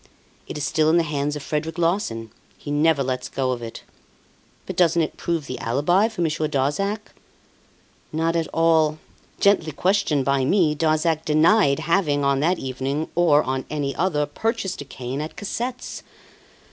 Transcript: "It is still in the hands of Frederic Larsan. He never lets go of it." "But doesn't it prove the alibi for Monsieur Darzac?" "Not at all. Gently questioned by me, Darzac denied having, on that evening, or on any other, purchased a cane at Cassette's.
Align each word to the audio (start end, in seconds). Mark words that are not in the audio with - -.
"It 0.47 0.57
is 0.57 0.63
still 0.65 0.89
in 0.89 0.97
the 0.97 1.03
hands 1.03 1.35
of 1.35 1.43
Frederic 1.43 1.77
Larsan. 1.77 2.31
He 2.57 2.71
never 2.71 3.03
lets 3.03 3.29
go 3.29 3.51
of 3.51 3.61
it." 3.61 3.83
"But 4.65 4.75
doesn't 4.75 5.03
it 5.03 5.15
prove 5.15 5.45
the 5.45 5.59
alibi 5.59 6.07
for 6.07 6.21
Monsieur 6.21 6.47
Darzac?" 6.47 7.11
"Not 8.11 8.35
at 8.35 8.47
all. 8.51 8.97
Gently 9.39 9.71
questioned 9.71 10.25
by 10.25 10.43
me, 10.43 10.73
Darzac 10.73 11.23
denied 11.23 11.81
having, 11.81 12.23
on 12.25 12.39
that 12.39 12.57
evening, 12.57 13.09
or 13.13 13.43
on 13.43 13.63
any 13.69 13.95
other, 13.95 14.25
purchased 14.25 14.81
a 14.81 14.85
cane 14.85 15.21
at 15.21 15.35
Cassette's. 15.37 16.01